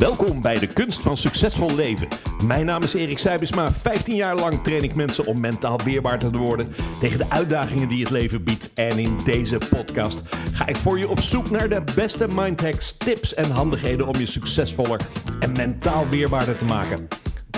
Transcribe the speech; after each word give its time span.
Welkom 0.00 0.40
bij 0.40 0.58
de 0.58 0.66
Kunst 0.66 1.00
van 1.00 1.16
Succesvol 1.16 1.74
Leven. 1.74 2.08
Mijn 2.44 2.66
naam 2.66 2.82
is 2.82 2.94
Erik 2.94 3.18
Seibesma. 3.18 3.72
15 3.72 4.14
jaar 4.14 4.36
lang 4.36 4.62
train 4.62 4.82
ik 4.82 4.94
mensen 4.94 5.26
om 5.26 5.40
mentaal 5.40 5.80
weerbaar 5.84 6.18
te 6.18 6.30
worden 6.30 6.74
tegen 7.00 7.18
de 7.18 7.30
uitdagingen 7.30 7.88
die 7.88 8.00
het 8.00 8.10
leven 8.10 8.44
biedt. 8.44 8.70
En 8.74 8.98
in 8.98 9.18
deze 9.24 9.58
podcast 9.70 10.22
ga 10.52 10.66
ik 10.66 10.76
voor 10.76 10.98
je 10.98 11.08
op 11.08 11.20
zoek 11.20 11.50
naar 11.50 11.68
de 11.68 11.82
beste 11.94 12.26
mindhacks, 12.34 12.96
tips 12.96 13.34
en 13.34 13.50
handigheden 13.50 14.06
om 14.06 14.16
je 14.16 14.26
succesvoller 14.26 15.00
en 15.40 15.52
mentaal 15.52 16.08
weerbaarder 16.08 16.58
te 16.58 16.64
maken. 16.64 17.08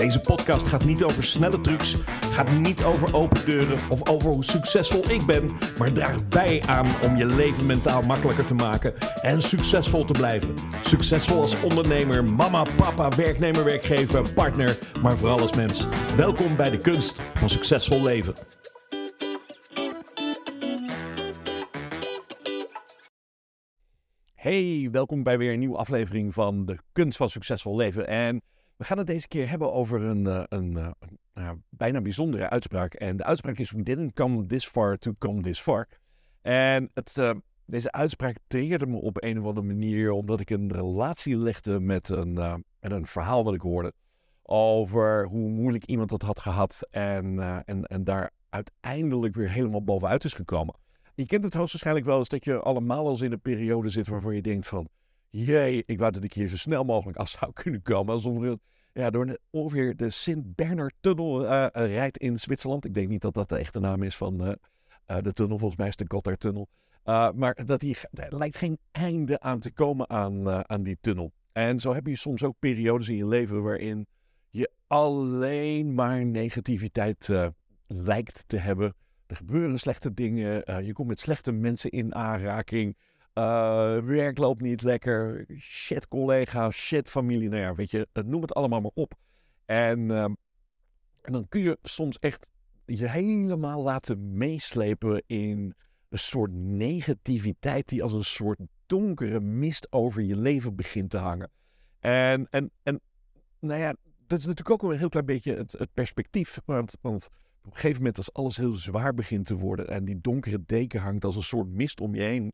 Deze 0.02 0.20
podcast 0.20 0.66
gaat 0.66 0.84
niet 0.84 1.02
over 1.02 1.24
snelle 1.24 1.60
trucs, 1.60 1.96
gaat 2.20 2.52
niet 2.52 2.84
over 2.84 3.14
open 3.14 3.44
deuren 3.44 3.78
of 3.90 4.08
over 4.08 4.30
hoe 4.30 4.44
succesvol 4.44 5.10
ik 5.10 5.26
ben, 5.26 5.50
maar 5.78 5.92
draagt 5.92 6.28
bij 6.28 6.62
aan 6.66 6.86
om 7.04 7.16
je 7.16 7.26
leven 7.26 7.66
mentaal 7.66 8.02
makkelijker 8.02 8.46
te 8.46 8.54
maken 8.54 8.94
en 9.20 9.42
succesvol 9.42 10.04
te 10.04 10.12
blijven. 10.12 10.54
Succesvol 10.84 11.40
als 11.40 11.62
ondernemer, 11.62 12.24
mama, 12.24 12.66
papa, 12.76 13.08
werknemer, 13.16 13.64
werkgever, 13.64 14.32
partner, 14.32 14.78
maar 15.02 15.16
vooral 15.16 15.40
als 15.40 15.56
mens. 15.56 15.86
Welkom 16.16 16.56
bij 16.56 16.70
de 16.70 16.78
kunst 16.78 17.20
van 17.34 17.50
succesvol 17.50 18.02
leven. 18.02 18.34
Hey, 24.34 24.88
welkom 24.92 25.22
bij 25.22 25.38
weer 25.38 25.52
een 25.52 25.58
nieuwe 25.58 25.76
aflevering 25.76 26.34
van 26.34 26.66
de 26.66 26.78
kunst 26.92 27.16
van 27.16 27.30
succesvol 27.30 27.76
leven. 27.76 28.06
En 28.06 28.42
we 28.82 28.88
gaan 28.88 28.98
het 28.98 29.06
deze 29.06 29.28
keer 29.28 29.48
hebben 29.48 29.72
over 29.72 30.02
een, 30.02 30.24
uh, 30.24 30.42
een, 30.48 30.72
uh, 30.72 30.90
uh, 31.34 31.50
bijna 31.68 32.00
bijzondere 32.00 32.50
uitspraak. 32.50 32.94
En 32.94 33.16
de 33.16 33.24
uitspraak 33.24 33.58
is: 33.58 33.70
We 33.70 33.82
didn't 33.82 34.12
come 34.12 34.46
this 34.46 34.66
far 34.66 34.98
to 34.98 35.14
come 35.18 35.40
this 35.40 35.60
far. 35.60 35.88
En 36.40 36.90
het, 36.94 37.18
eh, 37.18 37.30
deze 37.64 37.92
uitspraak 37.92 38.36
triggerde 38.46 38.86
me 38.86 38.96
op 38.96 39.22
een 39.22 39.40
of 39.40 39.46
andere 39.46 39.66
manier 39.66 40.10
omdat 40.10 40.40
ik 40.40 40.50
een 40.50 40.72
relatie 40.72 41.36
legde 41.36 41.80
met 41.80 42.08
een, 42.08 42.32
met 42.80 42.90
een 42.90 43.06
verhaal 43.06 43.44
wat 43.44 43.54
ik 43.54 43.60
hoorde. 43.60 43.92
Over 44.42 45.26
hoe 45.26 45.48
moeilijk 45.48 45.84
iemand 45.84 46.10
het 46.10 46.22
had 46.22 46.40
gehad 46.40 46.86
en, 46.90 47.38
en, 47.64 47.84
en 47.84 48.04
daar 48.04 48.30
uiteindelijk 48.48 49.34
weer 49.34 49.50
helemaal 49.50 49.84
bovenuit 49.84 50.24
is 50.24 50.34
gekomen. 50.34 50.74
Je 51.14 51.26
kent 51.26 51.44
het 51.44 51.54
hoogstwaarschijnlijk 51.54 52.06
wel 52.06 52.18
eens 52.18 52.28
dat 52.28 52.44
je 52.44 52.60
allemaal 52.60 53.02
wel 53.02 53.12
eens 53.12 53.20
in 53.20 53.32
een 53.32 53.40
periode 53.40 53.88
zit 53.88 54.08
waarvoor 54.08 54.34
je 54.34 54.42
denkt 54.42 54.68
van... 54.68 54.88
Jee, 55.34 55.82
ik 55.86 55.98
wou 55.98 56.12
dat 56.12 56.24
ik 56.24 56.32
hier 56.32 56.48
zo 56.48 56.56
snel 56.56 56.84
mogelijk 56.84 57.18
af 57.18 57.28
zou 57.28 57.52
kunnen 57.52 57.82
komen. 57.82 58.14
Alsof 58.14 58.42
er 58.42 58.58
ja, 58.92 59.10
door 59.10 59.38
ongeveer 59.50 59.96
de 59.96 60.10
Sint-Bernard-tunnel 60.10 61.44
uh, 61.44 61.66
rijdt 61.72 62.18
in 62.18 62.38
Zwitserland. 62.38 62.84
Ik 62.84 62.94
denk 62.94 63.08
niet 63.08 63.20
dat 63.20 63.34
dat 63.34 63.48
de 63.48 63.56
echte 63.56 63.80
naam 63.80 64.02
is 64.02 64.16
van 64.16 64.46
uh, 64.46 65.16
de 65.22 65.32
tunnel. 65.32 65.58
Volgens 65.58 65.78
mij 65.78 65.88
is 65.88 65.96
de 65.96 66.04
Gotthardtunnel. 66.08 66.68
maar 67.34 67.64
dat 67.66 67.80
hier, 67.80 68.04
er 68.12 68.38
lijkt 68.38 68.56
geen 68.56 68.78
einde 68.90 69.40
aan 69.40 69.58
te 69.60 69.72
komen 69.72 70.10
aan, 70.10 70.68
aan 70.68 70.82
die 70.82 70.98
tunnel. 71.00 71.32
En 71.52 71.80
zo 71.80 71.94
heb 71.94 72.06
je 72.06 72.16
soms 72.16 72.42
ook 72.42 72.56
periodes 72.58 73.08
in 73.08 73.16
je 73.16 73.26
leven 73.26 73.62
waarin 73.62 74.06
je 74.50 74.70
alleen 74.86 75.94
maar 75.94 76.26
negativiteit 76.26 77.28
lijkt 77.86 78.44
te 78.46 78.56
hebben. 78.56 78.94
Er 79.26 79.36
gebeuren 79.36 79.78
slechte 79.78 80.14
dingen. 80.14 80.84
je 80.84 80.92
komt 80.92 81.08
met 81.08 81.20
slechte 81.20 81.52
mensen 81.52 81.90
in 81.90 82.14
aanraking. 82.14 82.96
Uh, 83.34 83.98
werk 83.98 84.38
loopt 84.38 84.60
niet 84.60 84.82
lekker. 84.82 85.46
Shit 85.58 86.08
collega's, 86.08 86.76
shit 86.76 87.08
familie. 87.08 87.48
Nou 87.48 87.62
ja, 87.62 87.74
weet 87.74 87.90
je, 87.90 88.08
noem 88.24 88.40
het 88.40 88.54
allemaal 88.54 88.80
maar 88.80 88.90
op. 88.94 89.14
En, 89.64 90.00
uh, 90.00 90.24
en 91.22 91.32
dan 91.32 91.48
kun 91.48 91.60
je 91.60 91.78
soms 91.82 92.18
echt 92.18 92.50
je 92.84 93.08
helemaal 93.08 93.82
laten 93.82 94.36
meeslepen 94.36 95.22
in 95.26 95.74
een 96.08 96.18
soort 96.18 96.52
negativiteit 96.52 97.88
die 97.88 98.02
als 98.02 98.12
een 98.12 98.24
soort 98.24 98.58
donkere 98.86 99.40
mist 99.40 99.92
over 99.92 100.22
je 100.22 100.36
leven 100.36 100.76
begint 100.76 101.10
te 101.10 101.16
hangen. 101.16 101.50
En, 102.00 102.46
en, 102.50 102.70
en 102.82 103.00
nou 103.58 103.80
ja, 103.80 103.94
dat 104.26 104.38
is 104.38 104.46
natuurlijk 104.46 104.82
ook 104.82 104.90
een 104.90 104.98
heel 104.98 105.08
klein 105.08 105.26
beetje 105.26 105.54
het, 105.54 105.72
het 105.72 105.94
perspectief. 105.94 106.60
Want, 106.64 106.96
want 107.00 107.28
op 107.62 107.70
een 107.70 107.72
gegeven 107.72 107.96
moment 107.96 108.16
als 108.16 108.32
alles 108.32 108.56
heel 108.56 108.74
zwaar 108.74 109.14
begint 109.14 109.46
te 109.46 109.54
worden 109.54 109.88
en 109.88 110.04
die 110.04 110.20
donkere 110.20 110.62
deken 110.66 111.00
hangt 111.00 111.24
als 111.24 111.36
een 111.36 111.42
soort 111.42 111.68
mist 111.68 112.00
om 112.00 112.14
je 112.14 112.22
heen 112.22 112.52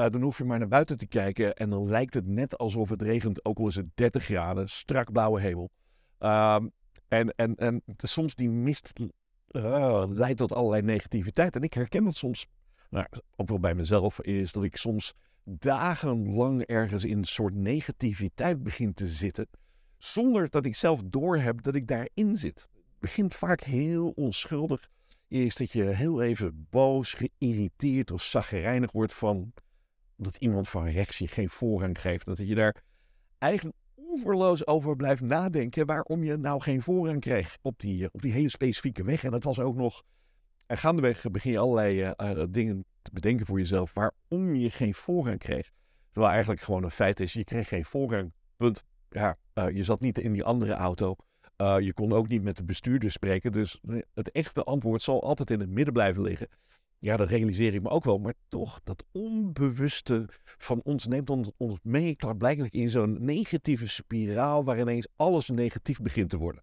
uh, 0.00 0.06
dan 0.10 0.22
hoef 0.22 0.38
je 0.38 0.44
maar 0.44 0.58
naar 0.58 0.68
buiten 0.68 0.98
te 0.98 1.06
kijken 1.06 1.54
en 1.54 1.70
dan 1.70 1.88
lijkt 1.88 2.14
het 2.14 2.26
net 2.26 2.58
alsof 2.58 2.88
het 2.88 3.02
regent, 3.02 3.44
ook 3.44 3.58
al 3.58 3.66
is 3.66 3.74
het 3.74 3.86
30 3.94 4.24
graden, 4.24 4.68
strak 4.68 5.12
blauwe 5.12 5.40
hemel. 5.40 5.70
Um, 6.18 6.72
en, 7.08 7.34
en, 7.36 7.54
en 7.54 7.82
soms 7.96 8.34
die 8.34 8.50
mist 8.50 8.92
uh, 9.50 10.04
leidt 10.08 10.38
tot 10.38 10.52
allerlei 10.52 10.82
negativiteit. 10.82 11.56
En 11.56 11.62
ik 11.62 11.74
herken 11.74 12.04
dat 12.04 12.14
soms, 12.14 12.46
nou, 12.90 13.06
ook 13.36 13.48
wel 13.48 13.60
bij 13.60 13.74
mezelf, 13.74 14.20
is 14.20 14.52
dat 14.52 14.64
ik 14.64 14.76
soms 14.76 15.14
dagenlang 15.44 16.62
ergens 16.62 17.04
in 17.04 17.18
een 17.18 17.24
soort 17.24 17.54
negativiteit 17.54 18.62
begin 18.62 18.94
te 18.94 19.08
zitten, 19.08 19.48
zonder 19.98 20.50
dat 20.50 20.64
ik 20.64 20.74
zelf 20.74 21.02
doorheb 21.04 21.62
dat 21.62 21.74
ik 21.74 21.86
daarin 21.86 22.36
zit. 22.36 22.68
Het 22.72 22.98
begint 22.98 23.34
vaak 23.34 23.60
heel 23.60 24.08
onschuldig. 24.08 24.88
Eerst 25.28 25.58
dat 25.58 25.72
je 25.72 25.84
heel 25.84 26.22
even 26.22 26.66
boos, 26.70 27.14
geïrriteerd 27.14 28.10
of 28.10 28.22
zaggerijnig 28.22 28.92
wordt 28.92 29.14
van 29.14 29.52
dat 30.18 30.36
iemand 30.36 30.68
van 30.68 30.88
rechts 30.88 31.18
je 31.18 31.28
geen 31.28 31.48
voorrang 31.48 32.00
geeft. 32.00 32.26
Dat 32.26 32.38
je 32.38 32.54
daar 32.54 32.82
eigenlijk 33.38 33.76
oeverloos 33.96 34.66
over 34.66 34.96
blijft 34.96 35.22
nadenken 35.22 35.86
waarom 35.86 36.24
je 36.24 36.36
nou 36.36 36.60
geen 36.60 36.82
voorrang 36.82 37.20
kreeg 37.20 37.58
op 37.62 37.80
die, 37.80 38.02
eh, 38.02 38.08
op 38.12 38.22
die 38.22 38.32
hele 38.32 38.48
specifieke 38.48 39.04
weg. 39.04 39.24
En 39.24 39.30
dat 39.30 39.44
was 39.44 39.60
ook 39.60 39.76
nog. 39.76 40.02
En 40.66 40.78
gaandeweg 40.78 41.30
begin 41.30 41.50
je 41.50 41.58
allerlei 41.58 42.12
uh, 42.16 42.42
dingen 42.50 42.84
te 43.02 43.10
bedenken 43.12 43.46
voor 43.46 43.58
jezelf 43.58 43.94
waarom 43.94 44.54
je 44.54 44.70
geen 44.70 44.94
voorrang 44.94 45.38
kreeg. 45.38 45.70
Terwijl 46.10 46.32
eigenlijk 46.32 46.62
gewoon 46.62 46.84
een 46.84 46.90
feit 46.90 47.20
is, 47.20 47.32
je 47.32 47.44
kreeg 47.44 47.68
geen 47.68 47.84
voorrang. 47.84 48.32
Punt. 48.56 48.84
Ja, 49.10 49.36
je 49.54 49.84
zat 49.84 50.00
niet 50.00 50.18
in 50.18 50.32
die 50.32 50.44
andere 50.44 50.72
auto. 50.72 51.16
je 51.56 51.92
kon 51.94 52.12
ook 52.12 52.28
niet 52.28 52.42
met 52.42 52.56
de 52.56 52.64
bestuurder 52.64 53.10
spreken. 53.10 53.52
Dus 53.52 53.80
het 54.14 54.30
echte 54.30 54.64
antwoord 54.64 55.02
zal 55.02 55.22
altijd 55.22 55.50
in 55.50 55.60
het 55.60 55.70
midden 55.70 55.92
blijven 55.92 56.22
liggen. 56.22 56.48
Ja, 57.00 57.16
dat 57.16 57.28
realiseer 57.28 57.74
ik 57.74 57.82
me 57.82 57.88
ook 57.88 58.04
wel. 58.04 58.18
Maar 58.18 58.34
toch, 58.48 58.80
dat 58.84 59.04
onbewuste 59.12 60.28
van 60.58 60.80
ons 60.84 61.06
neemt 61.06 61.30
ons, 61.30 61.50
ons 61.56 61.78
mee 61.82 62.16
klaarblijkelijk 62.16 62.74
in 62.74 62.90
zo'n 62.90 63.24
negatieve 63.24 63.88
spiraal 63.88 64.64
waar 64.64 64.80
ineens 64.80 65.08
alles 65.16 65.48
negatief 65.48 66.00
begint 66.00 66.30
te 66.30 66.36
worden. 66.36 66.62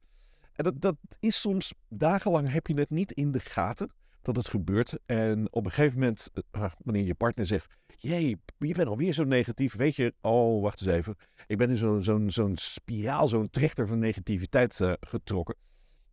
En 0.53 0.63
dat, 0.63 0.81
dat 0.81 0.97
is 1.19 1.41
soms, 1.41 1.73
dagenlang 1.89 2.51
heb 2.51 2.67
je 2.67 2.73
het 2.73 2.89
niet 2.89 3.11
in 3.11 3.31
de 3.31 3.39
gaten 3.39 3.91
dat 4.21 4.35
het 4.35 4.47
gebeurt. 4.47 4.97
En 5.05 5.47
op 5.51 5.65
een 5.65 5.71
gegeven 5.71 5.99
moment, 5.99 6.29
eh, 6.33 6.61
ah, 6.61 6.71
wanneer 6.83 7.05
je 7.05 7.15
partner 7.15 7.45
zegt, 7.45 7.73
jee, 7.97 8.39
je 8.57 8.73
bent 8.73 8.87
alweer 8.87 9.13
zo 9.13 9.23
negatief, 9.23 9.75
weet 9.75 9.95
je, 9.95 10.13
oh, 10.21 10.61
wacht 10.61 10.81
eens 10.81 10.91
even. 10.91 11.15
Ik 11.47 11.57
ben 11.57 11.69
in 11.69 11.77
zo'n 11.77 12.03
zo'n 12.03 12.31
zo'n 12.31 12.57
spiraal, 12.57 13.27
zo'n 13.27 13.49
trechter 13.49 13.87
van 13.87 13.99
negativiteit 13.99 14.79
uh, 14.79 14.93
getrokken. 14.99 15.55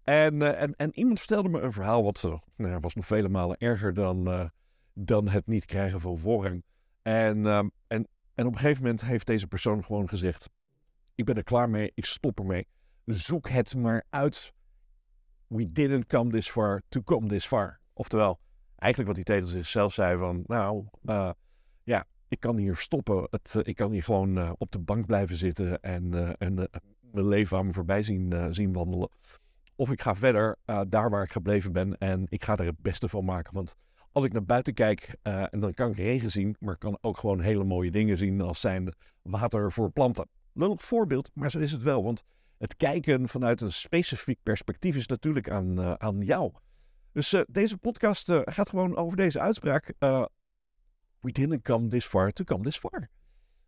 En, 0.05 0.35
uh, 0.35 0.63
en, 0.63 0.77
en 0.77 0.99
iemand 0.99 1.19
vertelde 1.19 1.49
me 1.49 1.61
een 1.61 1.73
verhaal 1.73 2.03
wat 2.03 2.23
uh, 2.57 2.77
was 2.81 2.95
nog 2.95 3.07
vele 3.07 3.29
malen 3.29 3.57
erger 3.59 3.95
dan, 3.95 4.29
uh, 4.29 4.45
dan 4.95 5.29
het 5.29 5.47
niet 5.47 5.65
krijgen 5.65 6.01
van 6.01 6.19
voorrang. 6.19 6.65
En, 7.03 7.47
um, 7.47 7.71
en, 7.87 8.09
en 8.35 8.47
op 8.47 8.53
een 8.53 8.59
gegeven 8.59 8.83
moment 8.83 9.01
heeft 9.01 9.27
deze 9.27 9.47
persoon 9.47 9.85
gewoon 9.85 10.09
gezegd: 10.09 10.51
Ik 11.15 11.25
ben 11.25 11.37
er 11.37 11.43
klaar 11.43 11.71
mee, 11.71 11.93
ik 11.95 12.05
stop 12.05 12.39
ermee. 12.39 12.67
Zoek 13.05 13.49
het 13.49 13.75
maar 13.75 14.05
uit. 14.11 14.53
We 15.47 15.73
didn't 15.73 16.07
come 16.07 16.31
this 16.31 16.51
far 16.51 16.83
to 16.89 17.03
come 17.03 17.29
this 17.29 17.47
far. 17.47 17.81
Oftewel, 17.93 18.41
eigenlijk 18.77 19.17
wat 19.17 19.27
hij 19.27 19.37
tegen 19.37 19.53
zichzelf 19.53 19.93
zei: 19.93 20.19
van 20.19 20.43
nou, 20.47 20.87
ja, 21.85 22.05
ik 22.29 22.41
kan 22.41 22.57
hier 22.57 22.77
stoppen. 22.77 23.27
Het, 23.31 23.57
ik 23.63 23.77
kan 23.77 23.93
hier 23.93 24.03
gewoon 24.03 24.57
op 24.59 24.73
de 24.73 24.79
bank 24.79 25.07
blijven 25.07 25.37
zitten 25.37 25.81
en, 25.81 26.37
en 26.39 26.55
mijn 27.01 27.29
leven 27.29 27.59
aan 27.59 27.67
me 27.67 27.73
voorbij 27.73 28.03
zien, 28.03 28.55
zien 28.55 28.73
wandelen. 28.73 29.09
Of 29.83 29.91
ik 29.91 30.03
ga 30.03 30.15
verder 30.15 30.57
uh, 30.67 30.81
daar 30.89 31.11
waar 31.11 31.23
ik 31.23 31.33
gebleven 31.33 31.73
ben 31.73 31.99
en 31.99 32.27
ik 32.29 32.45
ga 32.45 32.57
er 32.57 32.67
het 32.67 32.79
beste 32.79 33.09
van 33.09 33.25
maken. 33.25 33.55
Want 33.55 33.75
als 34.13 34.25
ik 34.25 34.33
naar 34.33 34.45
buiten 34.45 34.75
kijk, 34.75 35.17
uh, 35.23 35.53
en 35.55 35.61
dan 35.61 35.75
kan 35.75 35.91
ik 35.91 35.97
regen 35.97 36.31
zien, 36.31 36.57
maar 36.61 36.75
ik 36.75 36.79
kan 36.81 36.99
ook 37.01 37.19
gewoon 37.19 37.41
hele 37.41 37.65
mooie 37.65 37.91
dingen 37.91 38.19
zien 38.19 38.41
als 38.41 38.61
zijn 38.61 38.95
water 39.23 39.73
voor 39.73 39.91
planten. 39.91 40.29
Lullig 40.53 40.83
voorbeeld, 40.83 41.31
maar 41.35 41.51
zo 41.51 41.59
is 41.59 41.73
het 41.73 41.83
wel. 41.83 42.05
Want 42.05 42.23
het 42.59 42.77
kijken 42.77 43.29
vanuit 43.29 43.61
een 43.61 43.73
specifiek 43.73 44.39
perspectief 44.43 44.97
is 44.97 45.07
natuurlijk 45.07 45.51
aan, 45.51 45.81
uh, 45.81 45.93
aan 45.93 46.21
jou. 46.21 46.53
Dus 47.13 47.45
deze 47.49 47.79
podcast 47.79 48.33
gaat 48.45 48.69
gewoon 48.69 48.97
over 48.97 49.17
deze 49.17 49.41
uitspraak. 49.41 49.95
We 51.21 51.33
didn't 51.33 51.63
come 51.63 51.89
this 51.89 52.07
far 52.07 52.31
to 52.31 52.45
come 52.45 52.63
this 52.63 52.79
far. 52.79 53.11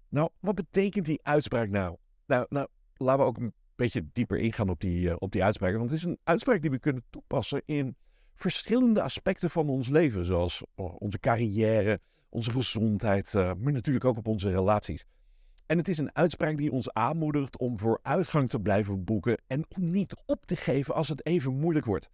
Nou, 0.09 0.31
wat 0.41 0.55
betekent 0.55 1.05
die 1.05 1.21
uitspraak 1.23 1.69
nou? 1.69 1.97
Nou, 2.27 2.47
nou 2.49 2.69
laten 2.97 3.21
we 3.21 3.27
ook 3.27 3.53
beetje 3.77 4.07
dieper 4.13 4.39
ingaan 4.39 4.69
op 4.69 4.81
die, 4.81 5.09
uh, 5.09 5.15
op 5.19 5.33
die 5.33 5.45
uitspraak. 5.45 5.73
Want 5.73 5.91
het 5.91 5.99
is 5.99 6.05
een 6.05 6.19
uitspraak 6.25 6.61
die 6.61 6.71
we 6.71 6.79
kunnen 6.79 7.05
toepassen 7.11 7.63
in 7.65 7.97
verschillende 8.35 9.03
aspecten 9.03 9.51
van 9.51 9.69
ons 9.69 9.89
leven. 9.89 10.25
Zoals 10.25 10.63
oh, 10.75 11.01
onze 11.01 11.19
carrière, 11.19 12.01
onze 12.29 12.51
gezondheid, 12.51 13.33
uh, 13.33 13.53
maar 13.59 13.73
natuurlijk 13.73 14.05
ook 14.05 14.17
op 14.17 14.27
onze 14.27 14.51
relaties. 14.51 15.05
En 15.67 15.79
het 15.79 15.89
is 15.89 15.99
een 15.99 16.15
uitspraak 16.17 16.57
die 16.57 16.73
ons 16.73 16.93
aanmoedigt 16.93 17.59
om 17.59 17.79
vooruitgang 17.79 18.49
te 18.49 18.61
blijven 18.61 19.05
boeken 19.05 19.43
en 19.47 19.65
om 19.77 19.91
niet 19.91 20.15
op 20.27 20.47
te 20.47 20.57
geven 20.57 20.95
als 20.95 21.09
het 21.09 21.27
even 21.27 21.59
moeilijk 21.59 21.87
wordt. 21.87 22.09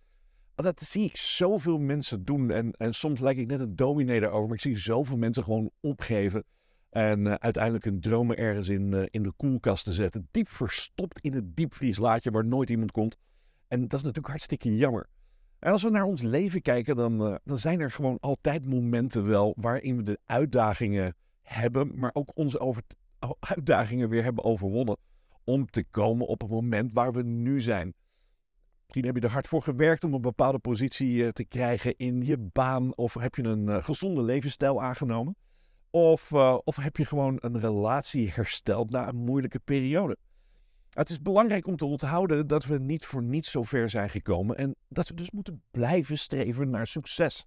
Dat 0.54 0.80
zie 0.80 1.04
ik 1.04 1.16
zoveel 1.16 1.78
mensen 1.78 2.24
doen 2.24 2.50
en, 2.50 2.72
en 2.72 2.94
soms 2.94 3.20
lijkt 3.20 3.40
ik 3.40 3.46
net 3.46 3.60
een 3.60 3.76
dominee 3.76 4.20
daarover, 4.20 4.46
maar 4.46 4.56
ik 4.56 4.62
zie 4.62 4.78
zoveel 4.78 5.16
mensen 5.16 5.44
gewoon 5.44 5.70
opgeven. 5.80 6.44
En 6.90 7.26
uh, 7.26 7.34
uiteindelijk 7.34 7.84
hun 7.84 8.00
dromen 8.00 8.36
ergens 8.36 8.68
in, 8.68 8.92
uh, 8.92 9.02
in 9.10 9.22
de 9.22 9.32
koelkast 9.36 9.84
te 9.84 9.92
zetten. 9.92 10.28
Diep 10.30 10.48
verstopt 10.48 11.20
in 11.20 11.32
het 11.32 11.56
diepvrieslaadje 11.56 12.30
waar 12.30 12.44
nooit 12.44 12.70
iemand 12.70 12.90
komt. 12.90 13.16
En 13.68 13.80
dat 13.80 13.92
is 13.92 14.02
natuurlijk 14.02 14.28
hartstikke 14.28 14.76
jammer. 14.76 15.06
En 15.58 15.72
als 15.72 15.82
we 15.82 15.90
naar 15.90 16.04
ons 16.04 16.22
leven 16.22 16.62
kijken, 16.62 16.96
dan, 16.96 17.26
uh, 17.26 17.34
dan 17.44 17.58
zijn 17.58 17.80
er 17.80 17.90
gewoon 17.90 18.18
altijd 18.20 18.66
momenten 18.66 19.26
wel 19.26 19.54
waarin 19.56 19.96
we 19.96 20.02
de 20.02 20.18
uitdagingen 20.24 21.14
hebben, 21.42 21.98
maar 21.98 22.10
ook 22.12 22.30
onze 22.34 22.58
over 22.58 22.82
uitdagingen 23.40 24.08
weer 24.08 24.22
hebben 24.22 24.44
overwonnen. 24.44 24.96
Om 25.44 25.66
te 25.66 25.84
komen 25.90 26.26
op 26.26 26.40
het 26.40 26.50
moment 26.50 26.92
waar 26.92 27.12
we 27.12 27.22
nu 27.22 27.60
zijn. 27.60 27.94
Misschien 28.82 29.04
heb 29.04 29.16
je 29.16 29.20
er 29.28 29.34
hard 29.34 29.48
voor 29.48 29.62
gewerkt 29.62 30.04
om 30.04 30.14
een 30.14 30.20
bepaalde 30.20 30.58
positie 30.58 31.32
te 31.32 31.44
krijgen 31.44 31.96
in 31.96 32.24
je 32.24 32.38
baan. 32.38 32.96
Of 32.96 33.14
heb 33.14 33.34
je 33.34 33.42
een 33.42 33.82
gezonde 33.82 34.22
levensstijl 34.22 34.82
aangenomen. 34.82 35.36
Of, 35.90 36.30
uh, 36.30 36.58
of 36.64 36.76
heb 36.76 36.96
je 36.96 37.04
gewoon 37.04 37.38
een 37.40 37.60
relatie 37.60 38.30
hersteld 38.30 38.90
na 38.90 39.08
een 39.08 39.16
moeilijke 39.16 39.58
periode? 39.58 40.16
Het 40.90 41.10
is 41.10 41.22
belangrijk 41.22 41.66
om 41.66 41.76
te 41.76 41.84
onthouden 41.84 42.46
dat 42.46 42.64
we 42.64 42.78
niet 42.78 43.06
voor 43.06 43.22
niets 43.22 43.50
zo 43.50 43.62
ver 43.62 43.90
zijn 43.90 44.10
gekomen 44.10 44.56
en 44.56 44.74
dat 44.88 45.08
we 45.08 45.14
dus 45.14 45.30
moeten 45.30 45.62
blijven 45.70 46.18
streven 46.18 46.70
naar 46.70 46.86
succes. 46.86 47.46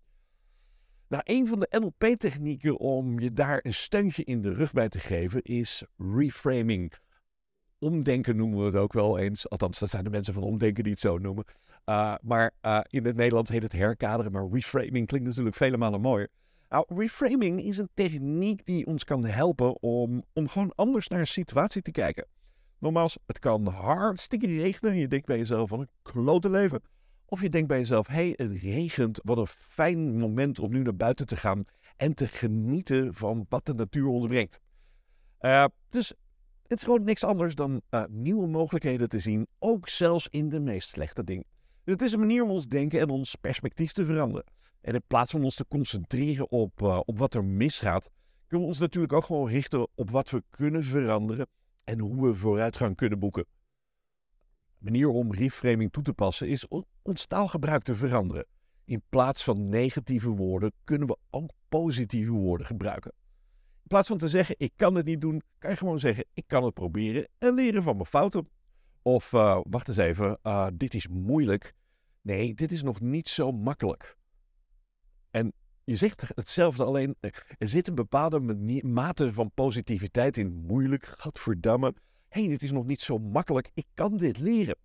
Nou, 1.08 1.24
een 1.26 1.48
van 1.48 1.60
de 1.60 1.68
NLP-technieken 1.80 2.80
om 2.80 3.20
je 3.20 3.34
daar 3.34 3.60
een 3.64 3.74
steuntje 3.74 4.24
in 4.24 4.42
de 4.42 4.54
rug 4.54 4.72
bij 4.72 4.90
te 4.90 5.00
geven 5.00 5.42
is 5.42 5.84
reframing. 5.98 6.94
Omdenken 7.80 8.36
noemen 8.36 8.60
we 8.60 8.66
het 8.66 8.76
ook 8.76 8.94
wel 8.94 9.18
eens. 9.18 9.50
Althans, 9.50 9.80
dat 9.80 9.90
zijn 9.90 10.04
de 10.04 10.10
mensen 10.10 10.34
van 10.34 10.44
omdenken 10.44 10.84
die 10.84 10.92
het 10.92 11.02
zo 11.02 11.18
noemen. 11.18 11.46
Uh, 11.86 12.16
maar 12.22 12.52
uh, 12.62 12.80
in 12.88 13.06
het 13.06 13.16
Nederlands 13.16 13.50
heet 13.50 13.62
het 13.62 13.72
herkaderen, 13.72 14.32
maar 14.32 14.48
reframing 14.52 15.08
klinkt 15.08 15.28
natuurlijk 15.28 15.56
vele 15.56 15.78
malen 15.78 16.02
mooier. 16.02 16.30
Nou, 16.74 16.86
reframing 16.88 17.62
is 17.62 17.78
een 17.78 17.90
techniek 17.94 18.66
die 18.66 18.86
ons 18.86 19.04
kan 19.04 19.26
helpen 19.26 19.82
om, 19.82 20.24
om 20.34 20.48
gewoon 20.48 20.72
anders 20.76 21.08
naar 21.08 21.20
een 21.20 21.28
situatie 21.28 21.82
te 21.82 21.92
kijken. 21.92 22.28
Nogmaals, 22.80 23.18
het 23.26 23.40
kan 23.40 23.68
hartstikke 23.68 24.48
regenen 24.48 24.92
en 24.92 24.98
je 24.98 25.08
denkt 25.08 25.26
bij 25.26 25.38
jezelf 25.38 25.70
van 25.70 25.80
een 25.80 25.90
klote 26.02 26.50
leven. 26.50 26.82
Of 27.26 27.42
je 27.42 27.50
denkt 27.50 27.68
bij 27.68 27.78
jezelf, 27.78 28.08
hé, 28.08 28.14
hey, 28.14 28.34
het 28.36 28.62
regent, 28.62 29.20
wat 29.24 29.38
een 29.38 29.48
fijn 29.48 30.18
moment 30.18 30.60
om 30.60 30.72
nu 30.72 30.82
naar 30.82 30.96
buiten 30.96 31.28
te 31.28 31.36
gaan 31.36 31.66
en 31.96 32.14
te 32.14 32.28
genieten 32.28 33.14
van 33.14 33.46
wat 33.50 33.66
de 33.66 33.74
natuur 33.74 34.08
ons 34.08 34.28
brengt. 34.28 34.60
Uh, 35.42 35.66
dus 35.90 36.14
het 36.68 36.78
is 36.78 36.84
gewoon 36.84 37.04
niks 37.04 37.24
anders 37.24 37.56
dan 37.56 37.82
uh, 37.90 38.04
nieuwe 38.10 38.48
mogelijkheden 38.48 39.10
te 39.10 39.20
zien, 39.20 39.48
ook 39.60 39.90
zelfs 39.90 40.28
in 40.30 40.50
de 40.50 40.60
meest 40.60 40.90
slechte 40.90 41.24
dingen. 41.24 41.46
Dus 41.84 41.94
het 41.94 42.02
is 42.02 42.12
een 42.12 42.20
manier 42.20 42.44
om 42.44 42.50
ons 42.50 42.68
denken 42.68 43.00
en 43.00 43.10
ons 43.10 43.36
perspectief 43.36 43.92
te 43.92 44.06
veranderen. 44.06 44.46
En 44.84 44.94
in 44.94 45.04
plaats 45.08 45.32
van 45.32 45.44
ons 45.44 45.56
te 45.56 45.66
concentreren 45.68 46.52
op, 46.52 46.82
uh, 46.82 47.00
op 47.06 47.18
wat 47.18 47.34
er 47.34 47.46
misgaat, 47.46 48.10
kunnen 48.48 48.68
we 48.68 48.74
ons 48.74 48.80
natuurlijk 48.80 49.14
ook 49.14 49.26
gewoon 49.26 49.48
richten 49.48 49.88
op 49.96 50.10
wat 50.10 50.30
we 50.30 50.44
kunnen 50.50 50.84
veranderen 50.84 51.48
en 51.84 52.00
hoe 52.00 52.28
we 52.28 52.36
vooruitgang 52.36 52.96
kunnen 52.96 53.20
boeken. 53.20 53.46
Een 54.68 54.78
manier 54.80 55.10
om 55.10 55.34
reframing 55.34 55.92
toe 55.92 56.04
te 56.04 56.14
passen 56.14 56.48
is 56.48 56.68
ons 57.02 57.26
taalgebruik 57.26 57.84
te 57.84 57.96
veranderen. 57.96 58.46
In 58.86 59.02
plaats 59.10 59.44
van 59.44 59.70
negatieve 59.70 60.30
woorden 60.30 60.72
kunnen 60.84 61.08
we 61.08 61.18
ook 61.30 61.52
positieve 61.70 62.32
woorden 62.32 62.68
gebruiken. 62.68 63.12
In 63.82 63.88
plaats 63.88 64.08
van 64.08 64.18
te 64.18 64.28
zeggen 64.28 64.56
ik 64.58 64.74
kan 64.76 64.96
het 64.96 65.06
niet 65.06 65.22
doen, 65.22 65.42
kan 65.58 65.70
je 65.70 65.78
gewoon 65.78 66.00
zeggen 66.00 66.26
ik 66.34 66.44
kan 66.48 66.64
het 66.64 66.74
proberen 66.74 67.28
en 67.38 67.54
leren 67.54 67.84
van 67.84 67.96
mijn 67.96 68.08
fouten. 68.08 68.48
Of 69.02 69.32
uh, 69.32 69.60
wacht 69.64 69.88
eens 69.88 69.98
even, 69.98 70.40
uh, 70.44 70.68
dit 70.74 70.94
is 70.94 71.08
moeilijk. 71.08 71.74
Nee, 72.22 72.54
dit 72.54 72.72
is 72.72 72.84
nog 72.84 73.00
niet 73.00 73.30
zo 73.30 73.52
makkelijk. 73.52 74.18
En 75.34 75.54
je 75.84 75.96
zegt 75.96 76.32
hetzelfde, 76.36 76.84
alleen 76.84 77.16
er 77.58 77.70
zit 77.70 77.88
een 77.88 77.96
bepaalde 77.96 78.40
mate 78.82 79.34
van 79.34 79.52
positiviteit 79.54 80.38
in. 80.38 80.64
Moeilijk, 80.68 81.06
gadverdamme. 81.06 81.94
Hé, 82.30 82.40
hey, 82.40 82.50
dit 82.50 82.62
is 82.62 82.72
nog 82.72 82.86
niet 82.86 83.02
zo 83.02 83.18
makkelijk. 83.18 83.72
Ik 83.74 83.86
kan 83.94 84.18
dit 84.18 84.40
leren. 84.40 84.76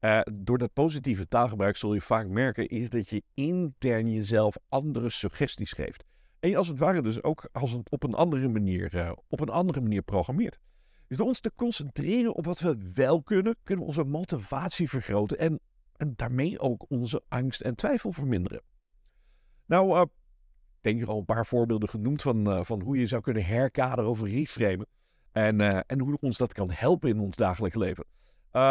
Uh, 0.00 0.20
door 0.32 0.58
dat 0.58 0.72
positieve 0.72 1.28
taalgebruik 1.28 1.76
zul 1.76 1.94
je 1.94 2.00
vaak 2.00 2.28
merken, 2.28 2.68
is 2.68 2.90
dat 2.90 3.08
je 3.08 3.22
intern 3.34 4.12
jezelf 4.12 4.56
andere 4.68 5.10
suggesties 5.10 5.72
geeft. 5.72 6.04
En 6.40 6.54
als 6.54 6.68
het 6.68 6.78
ware 6.78 7.02
dus 7.02 7.22
ook 7.22 7.48
als 7.52 7.70
het 7.70 7.90
op 7.90 8.02
een 8.02 8.14
andere 8.14 8.48
manier, 8.48 8.94
uh, 8.94 9.12
op 9.28 9.40
een 9.40 9.48
andere 9.48 9.80
manier 9.80 10.02
programmeert. 10.02 10.58
Dus 11.06 11.16
door 11.16 11.26
ons 11.26 11.40
te 11.40 11.52
concentreren 11.56 12.34
op 12.34 12.44
wat 12.44 12.60
we 12.60 12.90
wel 12.94 13.22
kunnen, 13.22 13.56
kunnen 13.62 13.84
we 13.84 13.90
onze 13.90 14.04
motivatie 14.04 14.88
vergroten 14.88 15.38
en, 15.38 15.60
en 15.96 16.12
daarmee 16.16 16.58
ook 16.58 16.84
onze 16.88 17.22
angst 17.28 17.60
en 17.60 17.74
twijfel 17.74 18.12
verminderen. 18.12 18.62
Nou, 19.70 19.94
uh, 19.94 20.00
ik 20.00 20.80
denk 20.80 21.02
er 21.02 21.08
al 21.08 21.18
een 21.18 21.24
paar 21.24 21.46
voorbeelden 21.46 21.88
genoemd 21.88 22.22
van, 22.22 22.48
uh, 22.48 22.64
van 22.64 22.80
hoe 22.80 22.98
je 22.98 23.06
zou 23.06 23.22
kunnen 23.22 23.44
herkaderen 23.44 24.10
of 24.10 24.22
reframen. 24.22 24.86
En, 25.32 25.60
uh, 25.60 25.80
en 25.86 26.00
hoe 26.00 26.16
ons 26.20 26.36
dat 26.36 26.52
kan 26.52 26.70
helpen 26.70 27.08
in 27.08 27.20
ons 27.20 27.36
dagelijks 27.36 27.76
leven. 27.76 28.04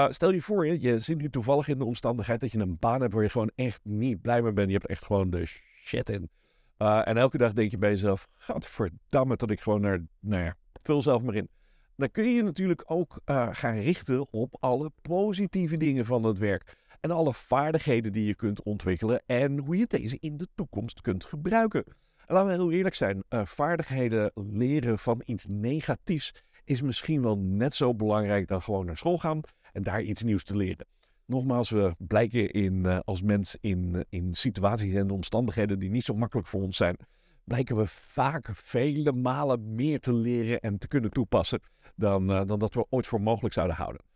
stel 0.10 0.32
je 0.32 0.42
voor, 0.42 0.68
je, 0.68 0.82
je 0.82 1.00
zit 1.00 1.18
nu 1.18 1.30
toevallig 1.30 1.68
in 1.68 1.78
de 1.78 1.86
omstandigheid 1.86 2.40
dat 2.40 2.52
je 2.52 2.60
een 2.60 2.78
baan 2.80 3.02
hebt 3.02 3.14
waar 3.14 3.24
je 3.24 3.30
gewoon 3.30 3.52
echt 3.56 3.80
niet 3.84 4.22
blij 4.22 4.42
mee 4.42 4.54
bent. 4.54 4.68
Je 4.68 4.74
hebt 4.74 4.88
echt 4.88 5.06
gewoon 5.06 5.30
de 5.30 5.46
shit 5.86 6.10
in. 6.10 6.30
en 6.78 7.18
elke 7.18 7.38
dag 7.38 7.54
denk 7.54 7.72
je 7.72 7.78
bij 7.78 7.90
jezelf, 7.90 8.28
gadverdamme 8.36 9.36
dat 9.36 9.52
ik 9.52 9.62
gewoon 9.62 9.82
naar, 9.82 10.06
nou 10.20 10.44
ja, 10.44 10.56
vul 10.84 11.02
zelf 11.02 11.22
maar 11.22 11.36
in. 11.36 11.50
Dan 11.96 12.12
kun 12.12 12.24
je 12.24 12.34
je 12.34 12.44
natuurlijk 12.44 12.84
ook 12.86 13.22
gaan 13.52 13.80
richten 13.80 14.34
op 14.34 14.58
alle 14.60 14.92
positieve 15.02 15.78
dingen 15.78 16.06
van 16.06 16.24
het 16.24 16.38
werk 16.38 16.78
en 17.00 17.12
alle 17.12 17.34
vaardigheden 17.34 18.12
die 18.12 18.26
je 18.26 18.36
kunt 18.36 18.64
ontwikkelen 18.64 19.22
en 19.26 19.58
hoe 19.58 19.78
je 19.78 19.88
deze 19.88 20.18
in 20.20 20.38
de 20.38 20.48
toekomst 20.56 21.02
kunt 21.02 21.26
gebruiken. 21.26 21.84
En 22.26 22.36
laten 22.36 22.48
we 22.48 22.54
heel 22.54 22.72
eerlijk 22.72 22.96
zijn, 22.96 23.24
uh, 23.30 23.46
vaardigheden 23.46 24.32
leren 24.34 25.00
van 25.00 25.22
iets 25.26 25.46
negatiefs 25.50 26.34
is 26.64 26.82
misschien 26.82 27.22
wel 27.22 27.38
net 27.38 27.76
zo 27.76 27.96
belangrijk 27.96 28.48
dan 28.48 28.62
gewoon 28.62 28.86
naar 28.86 28.98
school 28.98 29.18
gaan 29.18 29.42
en 29.72 29.84
daar 29.84 30.02
iets 30.02 30.24
nieuws 30.24 30.44
te 30.44 30.56
leren. 30.56 30.88
Nogmaals, 31.26 31.70
we 31.70 31.96
blijken 31.98 32.52
in, 32.52 32.74
uh, 32.74 33.00
als 33.04 33.22
mens 33.22 33.58
in, 33.62 33.92
uh, 33.96 34.02
in 34.10 34.34
situaties 34.34 34.94
en 34.94 35.10
omstandigheden 35.10 35.80
die 35.80 35.90
niet 35.90 36.06
zo 36.06 36.14
makkelijk 36.14 36.48
voor 36.48 36.62
ons 36.62 36.78
zijn, 36.78 36.98
blijken 37.44 37.76
we 37.76 37.88
vaak 37.88 38.50
vele 38.54 39.12
malen 39.12 39.76
meer 39.76 40.00
te 40.00 40.14
leren 40.14 40.60
en 40.60 40.78
te 40.78 40.88
kunnen 40.88 41.12
toepassen 41.12 41.60
dan, 41.96 42.28
dan 42.28 42.60
dat 42.60 42.74
we 42.74 42.86
ooit 42.90 43.08
voor 43.08 43.22
mogelijk 43.22 43.54
zouden 43.54 43.76
houden. 43.76 44.09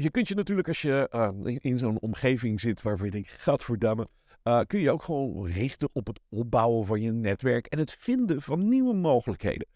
Je 0.00 0.10
kunt 0.10 0.28
je 0.28 0.34
natuurlijk 0.34 0.68
als 0.68 0.82
je 0.82 1.10
uh, 1.14 1.56
in 1.58 1.78
zo'n 1.78 2.00
omgeving 2.00 2.60
zit 2.60 2.82
waarvan 2.82 3.06
je 3.06 3.12
denkt, 3.12 3.30
gadverdamme, 3.30 4.08
uh, 4.44 4.60
kun 4.66 4.80
je 4.80 4.90
ook 4.90 5.02
gewoon 5.02 5.46
richten 5.46 5.88
op 5.92 6.06
het 6.06 6.20
opbouwen 6.28 6.86
van 6.86 7.00
je 7.00 7.12
netwerk 7.12 7.66
en 7.66 7.78
het 7.78 7.92
vinden 7.92 8.42
van 8.42 8.68
nieuwe 8.68 8.94
mogelijkheden. 8.94 9.66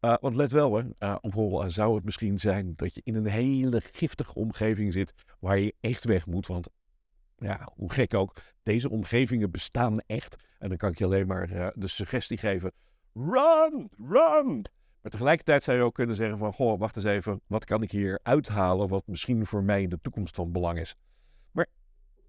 Uh, 0.00 0.14
want 0.20 0.36
let 0.36 0.52
wel, 0.52 0.74
hè, 0.76 0.84
uh, 0.98 1.64
zou 1.66 1.94
het 1.94 2.04
misschien 2.04 2.38
zijn 2.38 2.72
dat 2.76 2.94
je 2.94 3.00
in 3.04 3.14
een 3.14 3.26
hele 3.26 3.82
giftige 3.92 4.34
omgeving 4.34 4.92
zit 4.92 5.12
waar 5.40 5.58
je 5.58 5.74
echt 5.80 6.04
weg 6.04 6.26
moet. 6.26 6.46
Want 6.46 6.68
ja, 7.36 7.68
hoe 7.74 7.92
gek 7.92 8.14
ook, 8.14 8.36
deze 8.62 8.90
omgevingen 8.90 9.50
bestaan 9.50 10.00
echt. 10.00 10.36
En 10.58 10.68
dan 10.68 10.76
kan 10.76 10.90
ik 10.90 10.98
je 10.98 11.04
alleen 11.04 11.26
maar 11.26 11.72
de 11.74 11.88
suggestie 11.88 12.38
geven, 12.38 12.72
run, 13.14 13.90
run! 14.08 14.64
Maar 15.02 15.10
tegelijkertijd 15.10 15.62
zou 15.62 15.76
je 15.76 15.82
ook 15.82 15.94
kunnen 15.94 16.16
zeggen 16.16 16.38
van, 16.38 16.52
goh, 16.52 16.78
wacht 16.78 16.96
eens 16.96 17.04
even, 17.04 17.40
wat 17.46 17.64
kan 17.64 17.82
ik 17.82 17.90
hier 17.90 18.20
uithalen 18.22 18.88
wat 18.88 19.06
misschien 19.06 19.46
voor 19.46 19.62
mij 19.62 19.82
in 19.82 19.88
de 19.88 19.98
toekomst 20.02 20.34
van 20.34 20.52
belang 20.52 20.78
is. 20.78 20.96
Maar 21.50 21.66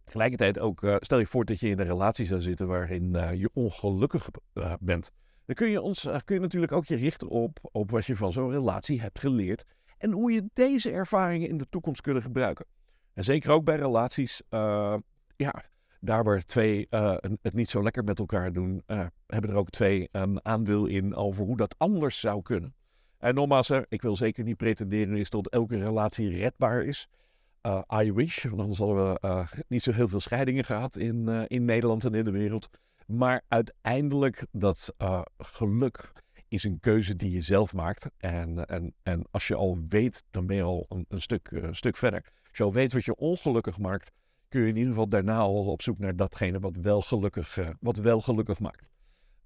tegelijkertijd 0.03 0.59
ook, 0.59 0.81
uh, 0.81 0.95
stel 0.99 1.19
je 1.19 1.25
voor 1.25 1.45
dat 1.45 1.59
je 1.59 1.69
in 1.69 1.79
een 1.79 1.85
relatie 1.85 2.25
zou 2.25 2.41
zitten 2.41 2.67
waarin 2.67 3.13
uh, 3.15 3.33
je 3.33 3.49
ongelukkig 3.53 4.29
uh, 4.53 4.73
bent. 4.79 5.11
Dan 5.45 5.55
kun 5.55 5.69
je, 5.69 5.81
ons, 5.81 6.07
kun 6.25 6.35
je 6.35 6.41
natuurlijk 6.41 6.71
ook 6.71 6.85
je 6.85 6.95
richten 6.95 7.27
op, 7.27 7.59
op 7.61 7.91
wat 7.91 8.05
je 8.05 8.15
van 8.15 8.31
zo'n 8.31 8.51
relatie 8.51 9.01
hebt 9.01 9.19
geleerd 9.19 9.63
en 9.97 10.11
hoe 10.11 10.31
je 10.31 10.49
deze 10.53 10.91
ervaringen 10.91 11.49
in 11.49 11.57
de 11.57 11.67
toekomst 11.69 12.01
kunnen 12.01 12.23
gebruiken. 12.23 12.65
En 13.13 13.23
zeker 13.23 13.51
ook 13.51 13.63
bij 13.63 13.75
relaties, 13.75 14.41
ja, 15.35 15.63
daar 16.03 16.23
waar 16.23 16.45
twee 16.45 16.87
uh, 16.89 17.15
het 17.41 17.53
niet 17.53 17.69
zo 17.69 17.83
lekker 17.83 18.03
met 18.03 18.19
elkaar 18.19 18.53
doen, 18.53 18.83
uh, 18.87 19.05
hebben 19.27 19.49
er 19.49 19.57
ook 19.57 19.69
twee 19.69 20.09
een 20.11 20.45
aandeel 20.45 20.85
in 20.85 21.15
over 21.15 21.45
hoe 21.45 21.57
dat 21.57 21.75
anders 21.77 22.19
zou 22.19 22.41
kunnen. 22.41 22.75
En 23.17 23.35
nogmaals, 23.35 23.69
ik 23.87 24.01
wil 24.01 24.15
zeker 24.15 24.43
niet 24.43 24.57
pretenderen 24.57 25.17
is 25.17 25.29
dat 25.29 25.49
elke 25.49 25.77
relatie 25.77 26.29
redbaar 26.29 26.83
is. 26.83 27.07
Uh, 27.67 27.81
I 28.03 28.13
wish, 28.13 28.43
want 28.43 28.61
anders 28.61 28.79
hadden 28.79 29.13
we 29.13 29.45
niet 29.67 29.83
zo 29.83 29.91
heel 29.91 30.07
veel 30.07 30.19
scheidingen 30.19 30.63
gehad 30.63 30.95
in, 30.95 31.27
in 31.47 31.65
Nederland 31.65 32.03
en 32.03 32.13
in 32.13 32.25
de 32.25 32.31
wereld. 32.31 32.69
Maar 33.05 33.41
uiteindelijk 33.47 34.45
dat 34.51 34.95
geluk 35.37 36.11
is 36.47 36.63
een 36.63 36.79
keuze 36.79 37.15
die 37.15 37.31
je 37.31 37.41
zelf 37.41 37.73
maakt. 37.73 38.09
En, 38.17 38.65
en, 38.65 38.93
en 39.03 39.23
als 39.31 39.47
je 39.47 39.55
al 39.55 39.79
weet, 39.89 40.23
dan 40.31 40.45
ben 40.45 40.55
je 40.55 40.61
al 40.61 40.85
een, 40.89 41.05
een 41.09 41.21
stuk, 41.21 41.51
een 41.51 41.75
stuk 41.75 41.97
verder. 41.97 42.31
Als 42.47 42.57
je 42.57 42.63
al 42.63 42.73
weet 42.73 42.93
wat 42.93 43.05
je 43.05 43.15
ongelukkig 43.15 43.77
maakt, 43.77 44.11
kun 44.53 44.61
je 44.61 44.67
in 44.67 44.75
ieder 44.75 44.91
geval 44.91 45.07
daarna 45.07 45.37
al 45.37 45.65
op 45.65 45.81
zoek 45.81 45.99
naar 45.99 46.15
datgene 46.15 46.59
wat 46.59 46.75
wel 46.75 47.01
gelukkig, 47.01 47.57
uh, 47.57 47.69
wat 47.79 47.97
wel 47.97 48.21
gelukkig 48.21 48.59
maakt. 48.59 48.87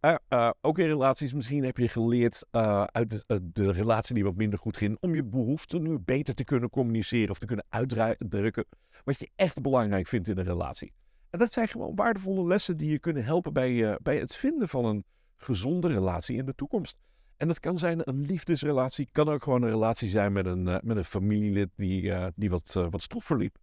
Uh, 0.02 0.16
uh, 0.30 0.50
ook 0.62 0.80
in 0.80 0.86
relaties, 0.86 1.34
misschien 1.34 1.64
heb 1.64 1.78
je 1.78 1.88
geleerd 1.88 2.46
uit 2.92 3.26
de, 3.54 3.72
relatie 3.72 4.16
die 4.16 4.24
wat 4.24 4.36
minder 4.36 4.60
goed 4.60 4.78
ging, 4.78 4.98
om 5.00 5.16
je 5.16 5.24
behoeften 5.24 5.82
nu 5.82 6.00
beter 6.00 6.36
te 6.36 6.44
kunnen 6.44 6.70
communiceren 6.70 7.30
of 7.30 7.40
te 7.40 7.46
kunnen 7.46 7.66
uitdrukken 7.70 8.66
wat 9.04 9.20
je 9.20 9.30
echt 9.36 9.62
belangrijk 9.62 10.08
vindt 10.08 10.28
in 10.28 10.38
een 10.38 10.46
relatie. 10.46 10.94
En 11.30 11.40
dat 11.40 11.54
zijn 11.54 11.68
gewoon 11.68 11.96
waardevolle 11.96 12.48
lessen 12.48 12.78
die 12.78 12.92
je 12.92 13.00
kunnen 13.00 13.24
helpen 13.24 13.54
bij, 13.54 13.98
bij 14.02 14.18
het 14.18 14.36
vinden 14.36 14.70
van 14.70 14.86
een 14.86 15.04
gezonde 15.36 15.88
relatie 15.88 16.38
in 16.38 16.46
de 16.46 16.56
toekomst. 16.56 16.98
En 17.38 17.48
dat 17.48 17.60
kan 17.60 17.78
zijn 17.78 18.02
een 18.04 18.26
liefdesrelatie, 18.26 19.10
kan 19.12 19.30
ook 19.30 19.44
gewoon 19.44 19.62
een 19.62 19.70
relatie 19.70 20.10
zijn 20.10 20.34
met 20.34 20.46
een, 20.46 20.64
met 20.64 20.98
een 20.98 21.06
familielid 21.06 21.70
die, 21.76 22.14
die 22.36 22.50
wat, 22.50 22.74
wat 22.90 23.02
stroef 23.02 23.26
verliep. 23.26 23.58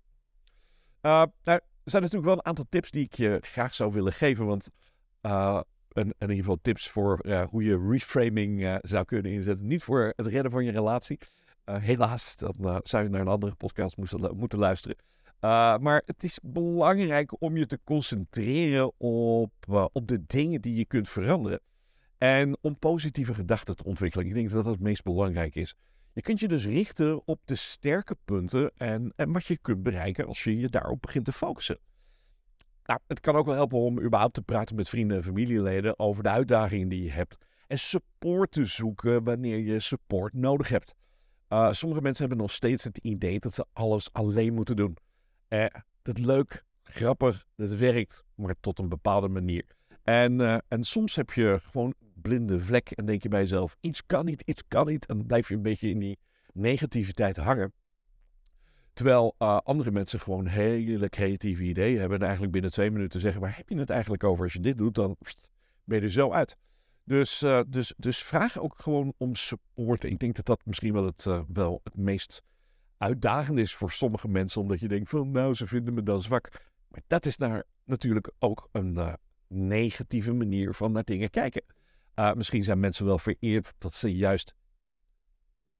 Nou, 1.04 1.30
er 1.42 1.60
zijn 1.84 2.02
natuurlijk 2.02 2.24
wel 2.24 2.32
een 2.32 2.44
aantal 2.44 2.66
tips 2.68 2.90
die 2.90 3.04
ik 3.04 3.14
je 3.14 3.38
graag 3.40 3.74
zou 3.74 3.92
willen 3.92 4.12
geven, 4.12 4.46
want 4.46 4.70
en, 5.20 5.64
in 5.94 6.14
ieder 6.18 6.36
geval 6.36 6.58
tips 6.62 6.88
voor 6.88 7.20
hoe 7.50 7.64
je 7.64 7.86
reframing 7.90 8.78
zou 8.82 9.04
kunnen 9.04 9.32
inzetten. 9.32 9.66
Niet 9.66 9.82
voor 9.82 10.12
het 10.16 10.26
redden 10.26 10.50
van 10.50 10.64
je 10.64 10.70
relatie. 10.70 11.18
helaas, 11.64 12.36
dan 12.36 12.80
zou 12.82 13.02
je 13.02 13.08
naar 13.08 13.20
een 13.20 13.28
andere 13.28 13.54
podcast 13.54 13.96
moeten, 13.96 14.36
moeten 14.36 14.58
luisteren. 14.58 14.96
maar 15.80 16.02
het 16.06 16.24
is 16.24 16.38
belangrijk 16.42 17.42
om 17.42 17.56
je 17.56 17.66
te 17.66 17.80
concentreren 17.84 18.92
op, 19.00 19.52
op 19.92 20.08
de 20.08 20.24
dingen 20.26 20.60
die 20.60 20.74
je 20.74 20.84
kunt 20.84 21.08
veranderen. 21.08 21.60
En 22.18 22.56
om 22.60 22.78
positieve 22.78 23.34
gedachten 23.34 23.76
te 23.76 23.84
ontwikkelen. 23.84 24.26
Ik 24.26 24.34
denk 24.34 24.50
dat 24.50 24.64
dat 24.64 24.72
het 24.72 24.82
meest 24.82 25.02
belangrijk 25.02 25.54
is. 25.54 25.74
Je 26.14 26.22
kunt 26.22 26.40
je 26.40 26.48
dus 26.48 26.64
richten 26.64 27.26
op 27.26 27.40
de 27.44 27.54
sterke 27.54 28.16
punten 28.24 28.72
en, 28.76 29.12
en 29.16 29.32
wat 29.32 29.46
je 29.46 29.58
kunt 29.58 29.82
bereiken 29.82 30.26
als 30.26 30.44
je 30.44 30.58
je 30.58 30.68
daarop 30.68 31.00
begint 31.00 31.24
te 31.24 31.32
focussen. 31.32 31.78
Nou, 32.84 33.00
het 33.06 33.20
kan 33.20 33.36
ook 33.36 33.46
wel 33.46 33.54
helpen 33.54 33.78
om 33.78 34.00
überhaupt 34.00 34.34
te 34.34 34.42
praten 34.42 34.76
met 34.76 34.88
vrienden 34.88 35.16
en 35.16 35.22
familieleden 35.22 35.98
over 35.98 36.22
de 36.22 36.28
uitdagingen 36.28 36.88
die 36.88 37.02
je 37.02 37.10
hebt. 37.10 37.36
En 37.66 37.78
support 37.78 38.50
te 38.50 38.66
zoeken 38.66 39.24
wanneer 39.24 39.58
je 39.58 39.80
support 39.80 40.32
nodig 40.32 40.68
hebt. 40.68 40.94
Uh, 41.48 41.72
sommige 41.72 42.02
mensen 42.02 42.26
hebben 42.26 42.42
nog 42.42 42.52
steeds 42.52 42.84
het 42.84 42.98
idee 42.98 43.40
dat 43.40 43.54
ze 43.54 43.66
alles 43.72 44.12
alleen 44.12 44.54
moeten 44.54 44.76
doen. 44.76 44.96
Eh, 45.48 45.66
dat 46.02 46.18
is 46.18 46.24
leuk, 46.24 46.64
grappig, 46.82 47.44
dat 47.56 47.74
werkt, 47.74 48.24
maar 48.34 48.54
tot 48.60 48.78
een 48.78 48.88
bepaalde 48.88 49.28
manier. 49.28 49.64
En, 50.02 50.40
uh, 50.40 50.56
en 50.68 50.84
soms 50.84 51.16
heb 51.16 51.30
je 51.30 51.58
gewoon 51.62 51.94
blinde 52.24 52.60
vlek 52.60 52.90
en 52.90 53.06
denk 53.06 53.22
je 53.22 53.28
bij 53.28 53.40
jezelf, 53.40 53.76
iets 53.80 54.06
kan 54.06 54.24
niet, 54.24 54.42
iets 54.46 54.62
kan 54.68 54.86
niet. 54.86 55.06
En 55.06 55.16
dan 55.16 55.26
blijf 55.26 55.48
je 55.48 55.54
een 55.54 55.62
beetje 55.62 55.88
in 55.88 55.98
die 55.98 56.18
negativiteit 56.52 57.36
hangen. 57.36 57.72
Terwijl 58.92 59.34
uh, 59.38 59.56
andere 59.56 59.90
mensen 59.90 60.20
gewoon 60.20 60.46
hele 60.46 61.08
creatieve 61.08 61.62
ideeën 61.62 61.98
hebben 61.98 62.16
en 62.18 62.22
eigenlijk 62.22 62.52
binnen 62.52 62.70
twee 62.70 62.90
minuten 62.90 63.20
zeggen, 63.20 63.40
waar 63.40 63.56
heb 63.56 63.68
je 63.68 63.78
het 63.78 63.90
eigenlijk 63.90 64.24
over? 64.24 64.44
Als 64.44 64.52
je 64.52 64.60
dit 64.60 64.78
doet, 64.78 64.94
dan 64.94 65.16
ben 65.84 65.98
je 65.98 66.04
er 66.04 66.10
zo 66.10 66.30
uit. 66.30 66.56
Dus, 67.04 67.42
uh, 67.42 67.60
dus, 67.68 67.94
dus 67.96 68.18
vraag 68.18 68.58
ook 68.58 68.74
gewoon 68.78 69.14
om 69.16 69.34
support. 69.34 70.04
Ik 70.04 70.18
denk 70.18 70.36
dat 70.36 70.46
dat 70.46 70.60
misschien 70.64 70.92
wel 70.92 71.04
het, 71.04 71.24
uh, 71.24 71.40
wel 71.52 71.80
het 71.84 71.96
meest 71.96 72.42
uitdagend 72.98 73.58
is 73.58 73.74
voor 73.74 73.90
sommige 73.90 74.28
mensen, 74.28 74.60
omdat 74.60 74.80
je 74.80 74.88
denkt 74.88 75.10
van, 75.10 75.30
nou, 75.30 75.54
ze 75.54 75.66
vinden 75.66 75.94
me 75.94 76.02
dan 76.02 76.22
zwak. 76.22 76.50
Maar 76.88 77.02
dat 77.06 77.26
is 77.26 77.36
naar, 77.36 77.64
natuurlijk 77.84 78.30
ook 78.38 78.68
een 78.72 79.16
negatieve 79.48 80.32
manier 80.32 80.74
van 80.74 80.92
naar 80.92 81.04
dingen 81.04 81.30
kijken. 81.30 81.62
Uh, 82.16 82.32
misschien 82.32 82.62
zijn 82.62 82.80
mensen 82.80 83.06
wel 83.06 83.18
vereerd 83.18 83.74
dat 83.78 83.94
ze 83.94 84.14
juist, 84.14 84.54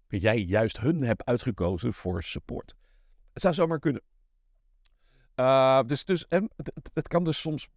jij 0.08 0.38
juist 0.38 0.80
hun 0.80 1.02
hebt 1.02 1.24
uitgekozen 1.24 1.92
voor 1.92 2.22
support. 2.22 2.74
Het 3.32 3.42
zou 3.42 3.54
zomaar 3.54 3.78
kunnen. 3.78 4.02
Uh, 5.36 5.82
dus 5.86 6.04
dus 6.04 6.26
en 6.28 6.50
het, 6.56 6.90
het, 6.94 7.08
kan 7.08 7.24
dus 7.24 7.40
soms 7.40 7.68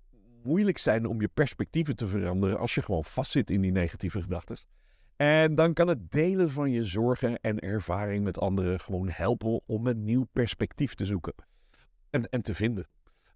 moeilijk 0.43 0.77
zijn 0.77 1.05
om 1.05 1.21
je 1.21 1.27
perspectieven 1.27 1.95
te 1.95 2.07
veranderen 2.07 2.57
als 2.57 2.75
je 2.75 2.81
gewoon 2.81 3.05
vastzit 3.05 3.49
in 3.49 3.61
die 3.61 3.71
negatieve 3.71 4.21
gedachten. 4.21 4.57
En 5.15 5.55
dan 5.55 5.73
kan 5.73 5.87
het 5.87 6.11
delen 6.11 6.51
van 6.51 6.71
je 6.71 6.83
zorgen 6.83 7.39
en 7.41 7.59
ervaring 7.59 8.23
met 8.23 8.39
anderen 8.39 8.79
gewoon 8.79 9.09
helpen 9.09 9.61
om 9.65 9.87
een 9.87 10.03
nieuw 10.03 10.27
perspectief 10.33 10.93
te 10.93 11.05
zoeken 11.05 11.33
en, 12.09 12.29
en 12.29 12.41
te 12.41 12.55
vinden. 12.55 12.87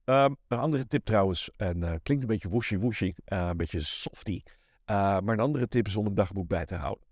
Um, 0.06 0.38
een 0.48 0.58
andere 0.58 0.88
tip 0.88 1.06
trouwens, 1.06 1.52
en 1.56 1.78
uh, 1.78 1.94
klinkt 2.04 2.24
een 2.24 2.30
beetje 2.30 2.50
wooshy-wooshy, 2.50 3.14
uh, 3.26 3.48
een 3.48 3.58
beetje 3.58 3.80
softy. 3.80 4.42
Uh, 4.86 4.96
maar 5.20 5.34
een 5.34 5.40
andere 5.40 5.68
tip 5.68 5.88
is 5.88 5.96
om 5.96 6.06
een 6.06 6.16
dagboek 6.16 6.48
bij 6.48 6.66
te 6.66 6.76
houden. 6.76 7.04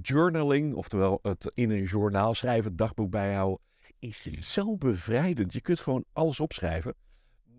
Journaling, 0.00 0.74
oftewel 0.74 1.18
het 1.22 1.50
in 1.54 1.70
een 1.70 1.82
journaal 1.82 2.34
schrijven, 2.34 2.68
het 2.68 2.78
dagboek 2.78 3.10
bijhouden, 3.10 3.58
is 3.98 4.22
zo 4.24 4.76
bevrijdend. 4.76 5.52
Je 5.52 5.60
kunt 5.60 5.80
gewoon 5.80 6.04
alles 6.12 6.40
opschrijven. 6.40 6.94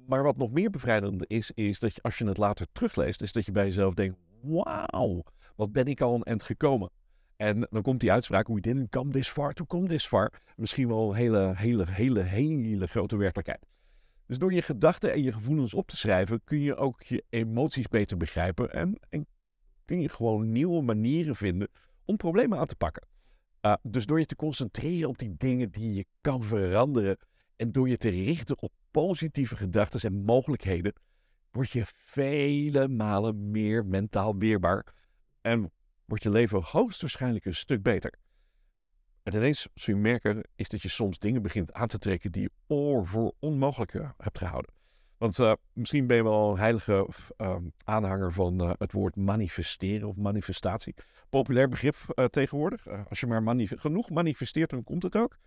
Maar 0.06 0.24
wat 0.24 0.38
nog 0.38 0.52
meer 0.52 0.70
bevrijdend 0.70 1.28
is, 1.28 1.52
is 1.52 1.80
dat 1.80 2.04
als 2.04 2.18
je 2.18 2.26
het 2.26 2.38
later 2.38 2.68
terugleest, 2.72 3.22
is 3.22 3.32
dat 3.32 3.46
je 3.46 3.52
bij 3.52 3.66
jezelf 3.66 3.94
denkt: 3.94 4.18
wauw, 4.42 5.24
wat 5.56 5.72
ben 5.72 5.86
ik 5.86 6.02
al 6.02 6.16
een 6.16 6.24
eind 6.24 6.44
gekomen. 6.44 6.90
En 7.36 7.68
dan 7.70 7.82
komt 7.82 8.00
die 8.00 8.12
uitspraak: 8.12 8.48
we 8.48 8.60
didn't 8.60 8.90
come 8.90 9.12
this 9.12 9.30
far 9.30 9.54
to 9.54 9.66
come 9.66 9.88
this 9.88 10.08
far. 10.08 10.34
Misschien 10.56 10.88
wel 10.88 11.10
een 11.10 11.16
hele, 11.16 11.54
hele, 11.56 11.86
hele, 11.90 12.22
hele 12.22 12.88
grote 12.88 13.18
werkelijkheid. 13.18 13.66
Dus 14.26 14.38
door 14.38 14.54
je 14.54 14.62
gedachten 14.62 15.14
en 15.14 15.24
je 15.24 15.32
gevoelens 15.32 15.74
op 15.74 15.88
te 15.88 15.98
schrijven, 15.98 16.42
kun 16.44 16.60
je 16.60 16.76
ook 16.76 17.02
je 17.02 17.24
emoties 17.30 17.88
beter 17.88 18.18
begrijpen 18.18 18.74
en, 18.74 19.00
en 19.10 19.28
kun 19.88 20.02
je 20.02 20.10
gewoon 20.10 20.52
nieuwe 20.52 20.82
manieren 20.82 21.36
vinden 21.36 21.68
om 22.06 22.18
problemen 22.18 22.60
aan 22.60 22.66
te 22.66 22.76
pakken. 22.76 23.08
Uh, 23.62 23.74
dus 23.82 24.06
door 24.06 24.20
je 24.20 24.26
te 24.26 24.36
concentreren 24.36 25.10
op 25.10 25.18
die 25.18 25.36
dingen 25.38 25.72
die 25.72 25.94
je 25.94 26.06
kan 26.22 26.44
veranderen 26.44 27.18
en 27.56 27.72
door 27.72 27.90
je 27.90 27.98
te 27.98 28.10
richten 28.10 28.62
op 28.62 28.72
positieve 28.92 29.56
gedachten 29.56 30.00
en 30.00 30.24
mogelijkheden, 30.24 30.94
word 31.52 31.70
je 31.70 31.84
vele 31.86 32.88
malen 32.88 33.52
meer 33.52 33.86
mentaal 33.86 34.38
weerbaar 34.38 34.94
en 35.42 35.72
wordt 36.06 36.24
je 36.24 36.30
leven 36.30 36.62
hoogstwaarschijnlijk 36.64 37.46
een 37.46 37.56
stuk 37.56 37.82
beter. 37.84 38.14
En 39.24 39.36
ineens 39.36 39.68
zul 39.74 39.96
je 39.96 40.02
merken, 40.02 40.44
is 40.56 40.70
dat 40.70 40.82
je 40.82 40.90
soms 40.90 41.20
dingen 41.20 41.42
begint 41.42 41.74
aan 41.74 41.88
te 41.88 41.98
trekken 41.98 42.32
die 42.32 42.42
je 42.42 42.52
oor 42.68 43.08
voor 43.08 43.34
onmogelijk 43.40 43.94
eh, 43.94 44.10
hebt 44.18 44.38
gehouden. 44.38 44.77
Want 45.18 45.40
uh, 45.40 45.54
misschien 45.74 46.08
ben 46.08 46.18
je 46.18 46.24
wel 46.24 46.52
een 46.52 46.58
heilige 46.58 47.10
uh, 47.38 47.56
aanhanger 47.84 48.32
van 48.32 48.62
uh, 48.62 48.72
het 48.78 48.92
woord 48.92 49.16
manifesteren 49.16 50.08
of 50.08 50.16
manifestatie. 50.16 50.96
Populair 51.30 51.70
begrip 51.70 51.96
tegenwoordig. 52.30 52.88
als 53.10 53.20
je 53.20 53.28
maar 53.28 53.56
genoeg 53.58 54.10
manifesteert, 54.10 54.70
dan 54.70 54.84
komt 54.84 55.04
het 55.04 55.16
ook. 55.16 55.38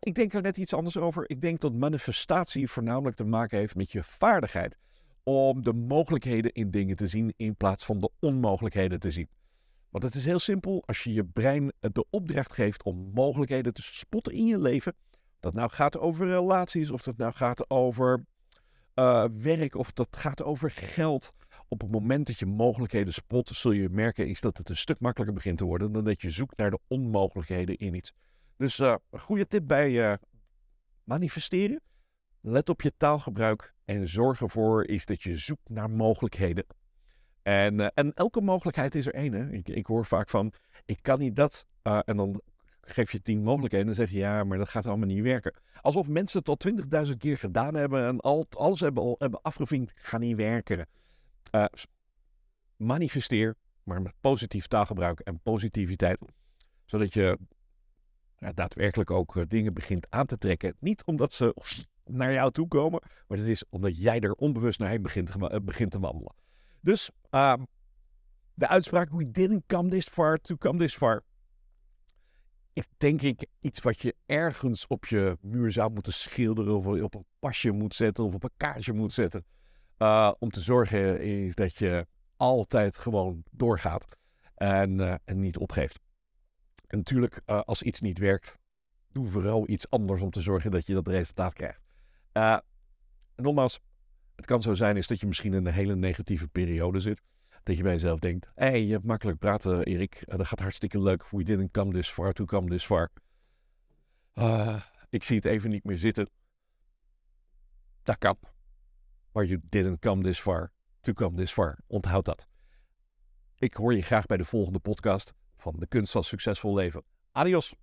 ik 0.00 0.14
denk 0.14 0.34
er 0.34 0.42
net 0.42 0.56
iets 0.56 0.74
anders 0.74 0.96
over. 0.96 1.30
Ik 1.30 1.40
denk 1.40 1.60
dat 1.60 1.72
manifestatie 1.72 2.70
voornamelijk 2.70 3.16
te 3.16 3.24
maken 3.24 3.58
heeft 3.58 3.74
met 3.74 3.92
je 3.92 4.02
vaardigheid. 4.02 4.78
Om 5.22 5.62
de 5.62 5.72
mogelijkheden 5.72 6.52
in 6.52 6.70
dingen 6.70 6.96
te 6.96 7.06
zien 7.06 7.32
in 7.36 7.56
plaats 7.56 7.84
van 7.84 8.00
de 8.00 8.10
onmogelijkheden 8.20 9.00
te 9.00 9.10
zien. 9.10 9.28
Want 9.90 10.04
het 10.04 10.14
is 10.14 10.24
heel 10.24 10.38
simpel. 10.38 10.82
Als 10.86 11.02
je 11.02 11.12
je 11.12 11.24
brein 11.24 11.72
de 11.80 12.04
opdracht 12.10 12.52
geeft 12.52 12.82
om 12.82 13.10
mogelijkheden 13.14 13.74
te 13.74 13.82
spotten 13.82 14.32
in 14.32 14.46
je 14.46 14.58
leven. 14.58 14.94
Dat 15.40 15.54
nou 15.54 15.70
gaat 15.70 15.98
over 15.98 16.26
relaties, 16.26 16.90
of 16.90 17.02
dat 17.02 17.16
nou 17.16 17.32
gaat 17.32 17.70
over 17.70 18.24
uh, 18.98 19.24
werk, 19.42 19.74
of 19.74 19.92
dat 19.92 20.08
gaat 20.10 20.42
over 20.42 20.70
geld. 20.70 21.32
Op 21.68 21.80
het 21.80 21.90
moment 21.90 22.26
dat 22.26 22.38
je 22.38 22.46
mogelijkheden 22.46 23.12
spot, 23.12 23.48
zul 23.48 23.70
je 23.70 23.88
merken 23.88 24.28
is 24.28 24.40
dat 24.40 24.58
het 24.58 24.68
een 24.68 24.76
stuk 24.76 25.00
makkelijker 25.00 25.36
begint 25.36 25.58
te 25.58 25.64
worden 25.64 25.92
dan 25.92 26.04
dat 26.04 26.22
je 26.22 26.30
zoekt 26.30 26.56
naar 26.56 26.70
de 26.70 26.78
onmogelijkheden 26.88 27.76
in 27.76 27.94
iets. 27.94 28.12
Dus 28.56 28.78
uh, 28.78 28.94
een 29.10 29.18
goede 29.18 29.46
tip 29.46 29.66
bij 29.66 29.90
uh, 29.90 30.14
manifesteren. 31.04 31.80
Let 32.40 32.68
op 32.68 32.82
je 32.82 32.92
taalgebruik 32.96 33.74
en 33.84 34.08
zorg 34.08 34.40
ervoor 34.40 34.84
is 34.84 35.06
dat 35.06 35.22
je 35.22 35.38
zoekt 35.38 35.68
naar 35.68 35.90
mogelijkheden. 35.90 36.66
En, 37.42 37.94
en 37.94 38.12
elke 38.14 38.40
mogelijkheid 38.40 38.94
is 38.94 39.06
er 39.06 39.14
één. 39.14 39.52
Ik, 39.52 39.68
ik, 39.68 39.86
hoor 39.86 40.06
vaak 40.06 40.28
van, 40.30 40.52
ik 40.84 40.98
kan 41.02 41.18
niet 41.18 41.36
dat. 41.36 41.66
En 41.82 42.16
dan 42.16 42.40
geef 42.86 43.12
je 43.12 43.22
tien 43.22 43.42
mogelijkheden 43.42 43.88
en 43.88 43.94
zeg 43.94 44.10
je, 44.10 44.18
ja, 44.18 44.44
maar 44.44 44.58
dat 44.58 44.68
gaat 44.68 44.86
allemaal 44.86 45.06
niet 45.06 45.22
werken. 45.22 45.54
Alsof 45.80 46.08
mensen 46.08 46.42
het 46.44 46.60
tot 46.60 47.06
20.000 47.08 47.16
keer 47.16 47.38
gedaan 47.38 47.74
hebben 47.74 48.06
en 48.06 48.20
al, 48.20 48.46
alles 48.50 48.80
hebben, 48.80 49.02
al, 49.02 49.16
hebben 49.18 49.42
afgevinkt, 49.42 49.92
gaat 49.94 50.20
niet 50.20 50.36
werken. 50.36 50.86
Uh, 51.50 51.64
manifesteer, 52.76 53.54
maar 53.82 54.02
met 54.02 54.12
positief 54.20 54.66
taalgebruik 54.66 55.20
en 55.20 55.40
positiviteit. 55.42 56.18
Zodat 56.84 57.12
je 57.12 57.38
ja, 58.38 58.52
daadwerkelijk 58.52 59.10
ook 59.10 59.44
dingen 59.48 59.74
begint 59.74 60.06
aan 60.10 60.26
te 60.26 60.38
trekken. 60.38 60.76
Niet 60.80 61.04
omdat 61.04 61.32
ze 61.32 61.54
naar 62.04 62.32
jou 62.32 62.50
toe 62.50 62.68
komen, 62.68 63.02
maar 63.26 63.38
het 63.38 63.46
is 63.46 63.64
omdat 63.68 63.98
jij 63.98 64.20
er 64.20 64.32
onbewust 64.32 64.78
naar 64.78 64.88
heen 64.88 65.02
begint, 65.02 65.64
begint 65.64 65.90
te 65.90 65.98
wandelen. 65.98 66.34
Dus 66.80 67.10
uh, 67.30 67.54
de 68.54 68.68
uitspraak 68.68 69.10
we 69.10 69.30
didn't 69.30 69.62
come 69.66 69.88
this 69.88 70.08
far 70.08 70.38
to 70.38 70.56
come 70.56 70.78
this 70.78 70.96
far. 70.96 71.22
Is 72.76 72.86
denk 72.96 73.22
ik 73.22 73.46
iets 73.60 73.80
wat 73.80 74.00
je 74.00 74.14
ergens 74.26 74.86
op 74.86 75.06
je 75.06 75.38
muur 75.40 75.72
zou 75.72 75.92
moeten 75.92 76.12
schilderen 76.12 76.76
of 76.76 76.86
op 76.86 77.14
een 77.14 77.24
pasje 77.38 77.70
moet 77.70 77.94
zetten 77.94 78.24
of 78.24 78.34
op 78.34 78.42
een 78.42 78.50
kaartje 78.56 78.92
moet 78.92 79.12
zetten. 79.12 79.44
Uh, 79.98 80.32
om 80.38 80.50
te 80.50 80.60
zorgen 80.60 81.20
is 81.20 81.54
dat 81.54 81.76
je 81.76 82.06
altijd 82.36 82.98
gewoon 82.98 83.42
doorgaat 83.50 84.06
en, 84.54 85.20
en 85.24 85.40
niet 85.40 85.56
opgeeft. 85.56 86.00
En 86.86 86.98
natuurlijk, 86.98 87.40
uh, 87.46 87.60
als 87.60 87.82
iets 87.82 88.00
niet 88.00 88.18
werkt, 88.18 88.56
doe 89.12 89.28
vooral 89.28 89.68
iets 89.68 89.90
anders 89.90 90.22
om 90.22 90.30
te 90.30 90.40
zorgen 90.40 90.70
dat 90.70 90.86
je 90.86 90.94
dat 90.94 91.08
resultaat 91.08 91.52
krijgt. 91.52 91.80
nogmaals, 93.36 93.80
het 94.34 94.46
kan 94.46 94.62
zo 94.62 94.74
zijn 94.74 94.96
is 94.96 95.06
dat 95.06 95.20
je 95.20 95.26
misschien 95.26 95.54
in 95.54 95.66
een 95.66 95.72
hele 95.72 95.96
negatieve 95.96 96.48
periode 96.48 97.00
zit. 97.00 97.22
Dat 97.66 97.76
je 97.76 97.82
bij 97.82 97.92
jezelf 97.92 98.18
denkt, 98.18 98.46
hé, 98.54 98.66
hey, 98.66 98.84
je 98.84 98.92
hebt 98.92 99.04
makkelijk 99.04 99.38
praten, 99.38 99.84
Erik. 99.84 100.14
Eh, 100.14 100.36
dat 100.36 100.46
gaat 100.46 100.60
hartstikke 100.60 101.02
leuk. 101.02 101.30
We 101.30 101.44
didn't 101.44 101.70
come 101.70 101.92
this 101.92 102.08
far 102.08 102.32
to 102.32 102.44
come 102.44 102.68
this 102.68 102.84
far. 102.84 103.10
Uh, 104.34 104.82
ik 105.10 105.24
zie 105.24 105.36
het 105.36 105.44
even 105.44 105.70
niet 105.70 105.84
meer 105.84 105.98
zitten. 105.98 106.30
Dat 108.02 108.18
kan. 108.18 108.36
Maar 109.32 109.44
you 109.44 109.60
didn't 109.68 109.98
come 109.98 110.22
this 110.22 110.40
far 110.40 110.72
to 111.00 111.12
come 111.12 111.36
this 111.36 111.52
far. 111.52 111.78
Onthoud 111.86 112.24
dat. 112.24 112.46
Ik 113.58 113.74
hoor 113.74 113.94
je 113.94 114.02
graag 114.02 114.26
bij 114.26 114.36
de 114.36 114.44
volgende 114.44 114.78
podcast 114.78 115.34
van 115.56 115.74
De 115.78 115.86
Kunst 115.86 116.12
van 116.12 116.24
Succesvol 116.24 116.74
Leven. 116.74 117.02
Adios! 117.32 117.74